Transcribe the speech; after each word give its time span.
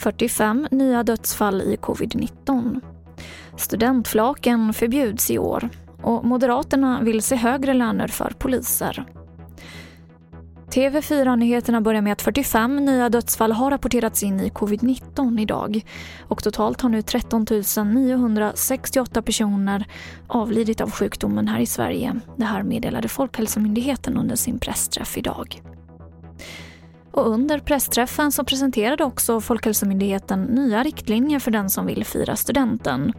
45 0.00 0.68
nya 0.70 1.02
dödsfall 1.02 1.62
i 1.62 1.76
covid-19. 1.76 2.80
Studentflaken 3.56 4.72
förbjuds 4.72 5.30
i 5.30 5.38
år 5.38 5.68
och 6.02 6.24
Moderaterna 6.24 7.00
vill 7.02 7.22
se 7.22 7.36
högre 7.36 7.74
löner 7.74 8.08
för 8.08 8.32
poliser. 8.38 9.04
TV4-nyheterna 10.70 11.80
börjar 11.80 12.02
med 12.02 12.12
att 12.12 12.22
45 12.22 12.76
nya 12.76 13.08
dödsfall 13.08 13.52
har 13.52 13.70
rapporterats 13.70 14.22
in 14.22 14.40
i 14.40 14.48
covid-19 14.48 15.40
idag. 15.40 15.84
Och 16.28 16.42
totalt 16.42 16.80
har 16.80 16.88
nu 16.88 17.02
13 17.02 17.46
968 17.92 19.22
personer 19.22 19.84
avlidit 20.26 20.80
av 20.80 20.90
sjukdomen 20.90 21.48
här 21.48 21.60
i 21.60 21.66
Sverige. 21.66 22.20
Det 22.36 22.44
här 22.44 22.62
meddelade 22.62 23.08
Folkhälsomyndigheten 23.08 24.16
under 24.16 24.36
sin 24.36 24.58
pressträff 24.58 25.18
idag. 25.18 25.62
Och 27.12 27.28
under 27.28 27.58
pressträffen 27.58 28.32
så 28.32 28.44
presenterade 28.44 29.04
också 29.04 29.40
Folkhälsomyndigheten 29.40 30.42
nya 30.42 30.82
riktlinjer 30.82 31.38
för 31.38 31.50
den 31.50 31.70
som 31.70 31.86
vill 31.86 32.04
fira 32.04 32.36
studenten. 32.36 33.12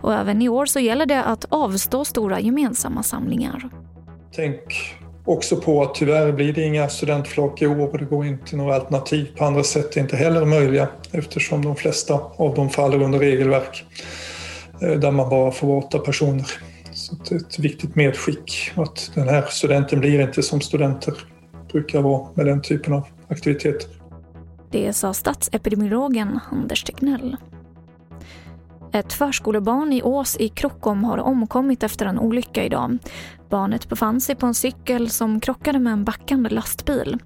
Och 0.00 0.14
även 0.14 0.42
i 0.42 0.48
år 0.48 0.66
så 0.66 0.80
gäller 0.80 1.06
det 1.06 1.24
att 1.24 1.44
avstå 1.48 2.04
stora 2.04 2.40
gemensamma 2.40 3.02
samlingar. 3.02 3.70
Tänk 4.36 5.03
också 5.24 5.56
på 5.56 5.82
att 5.82 5.94
tyvärr 5.94 6.32
blir 6.32 6.52
det 6.52 6.62
inga 6.62 6.88
studentflak 6.88 7.62
i 7.62 7.66
år 7.66 7.88
och 7.92 7.98
det 7.98 8.04
går 8.04 8.26
inte 8.26 8.56
några 8.56 8.74
alternativ 8.74 9.36
på 9.36 9.44
andra 9.44 9.62
sätt 9.62 9.96
är 9.96 10.00
inte 10.00 10.16
heller 10.16 10.44
möjliga 10.44 10.88
eftersom 11.12 11.64
de 11.64 11.76
flesta 11.76 12.20
av 12.36 12.54
dem 12.54 12.70
faller 12.70 13.02
under 13.02 13.18
regelverk 13.18 13.84
eh, 14.82 14.90
där 14.90 15.10
man 15.10 15.30
bara 15.30 15.50
får 15.50 15.66
vara 15.66 15.78
åtta 15.78 15.98
personer. 15.98 16.46
Så 16.92 17.16
det 17.28 17.34
är 17.34 17.38
ett 17.38 17.58
viktigt 17.58 17.94
medskick 17.94 18.72
att 18.74 19.10
den 19.14 19.28
här 19.28 19.44
studenten 19.50 20.00
blir 20.00 20.20
inte 20.20 20.42
som 20.42 20.60
studenter 20.60 21.14
brukar 21.72 22.02
vara 22.02 22.28
med 22.34 22.46
den 22.46 22.62
typen 22.62 22.92
av 22.92 23.06
aktiviteter. 23.28 23.90
Det 24.70 24.92
sa 24.92 25.14
statsepidemiologen 25.14 26.40
Anders 26.50 26.84
Tegnell. 26.84 27.36
Ett 28.92 29.12
förskolebarn 29.12 29.92
i 29.92 30.02
Ås 30.02 30.36
i 30.36 30.48
Krokom 30.48 31.04
har 31.04 31.18
omkommit 31.18 31.82
efter 31.82 32.06
en 32.06 32.18
olycka 32.18 32.64
idag. 32.64 32.98
Barnet 33.54 33.88
befann 33.88 34.20
sig 34.20 34.34
på 34.34 34.46
en 34.46 34.54
cykel 34.54 35.10
som 35.10 35.40
krockade 35.40 35.78
med 35.78 35.92
en 35.92 36.04
backande 36.04 36.50
lastbil. 36.50 37.18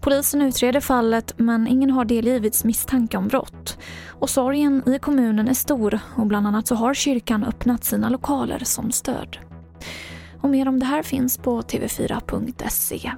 Polisen 0.00 0.42
utreder 0.42 0.80
fallet 0.80 1.32
men 1.36 1.66
ingen 1.66 1.90
har 1.90 2.04
delgivits 2.04 2.64
misstanke 2.64 3.16
om 3.16 3.28
brott. 3.28 3.78
Och 4.08 4.30
sorgen 4.30 4.82
i 4.86 4.98
kommunen 4.98 5.48
är 5.48 5.54
stor 5.54 5.98
och 6.16 6.26
bland 6.26 6.46
annat 6.46 6.66
så 6.66 6.74
har 6.74 6.94
kyrkan 6.94 7.44
öppnat 7.44 7.84
sina 7.84 8.08
lokaler 8.08 8.60
som 8.64 8.92
stöd. 8.92 9.38
Och 10.40 10.48
mer 10.48 10.68
om 10.68 10.80
det 10.80 10.86
här 10.86 11.02
finns 11.02 11.38
på 11.38 11.62
tv4.se. 11.62 13.12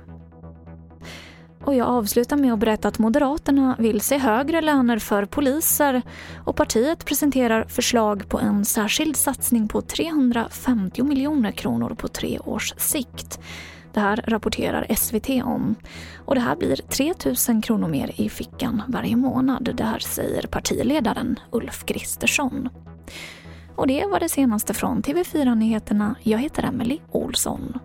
Och 1.67 1.75
jag 1.75 1.89
avslutar 1.89 2.36
med 2.36 2.53
att 2.53 2.59
berätta 2.59 2.89
att 2.89 2.98
Moderaterna 2.98 3.77
vill 3.78 4.00
se 4.00 4.19
högre 4.19 4.61
löner 4.61 4.98
för 4.98 5.25
poliser 5.25 6.03
och 6.45 6.56
partiet 6.56 7.05
presenterar 7.05 7.64
förslag 7.69 8.28
på 8.28 8.39
en 8.39 8.64
särskild 8.64 9.17
satsning 9.17 9.69
på 9.69 9.83
350 9.83 11.03
miljoner 11.03 11.50
kronor 11.50 11.94
på 11.98 12.09
tre 12.09 12.39
års 12.39 12.75
sikt. 12.77 13.41
Det 13.92 14.00
här 14.00 14.25
rapporterar 14.27 14.94
SVT 14.94 15.28
om. 15.28 15.75
Och 16.25 16.34
det 16.34 16.41
här 16.41 16.56
blir 16.56 16.77
3 16.77 17.14
000 17.55 17.62
kronor 17.62 17.89
mer 17.89 18.11
i 18.17 18.28
fickan 18.28 18.83
varje 18.89 19.17
månad. 19.17 19.70
Det 19.75 19.84
här 19.84 19.98
säger 19.98 20.47
partiledaren 20.47 21.39
Ulf 21.50 21.84
Kristersson. 21.84 22.69
Och 23.77 23.87
det 23.87 24.06
var 24.06 24.20
det 24.20 24.28
senaste 24.28 24.75
från 24.75 25.03
TV4 25.03 25.55
Nyheterna. 25.55 26.14
Jag 26.22 26.39
heter 26.39 26.62
Emily 26.62 26.98
Olsson. 27.11 27.78